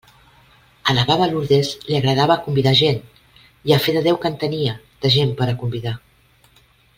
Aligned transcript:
A 0.91 0.93
la 0.99 1.03
baba 1.09 1.27
Lourdes 1.33 1.69
li 1.89 1.97
agradava 1.99 2.37
convidar 2.45 2.73
gent 2.79 2.99
i, 3.19 3.75
a 3.75 3.79
fe 3.87 3.95
de 3.99 4.03
Déu 4.11 4.19
que 4.25 4.33
en 4.33 4.41
tenia, 4.45 4.75
de 5.05 5.13
gent 5.19 5.37
per 5.43 5.51
a 5.53 5.59
convidar. 5.65 5.95